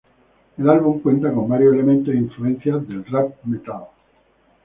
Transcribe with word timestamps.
El 0.57 0.67
álbum 0.67 0.99
cuenta 0.99 1.31
con 1.31 1.47
varios 1.47 1.75
elementos 1.75 2.11
e 2.11 2.17
influencias 2.17 2.87
del 2.89 3.05
rap 3.05 3.35
metal. 3.43 3.83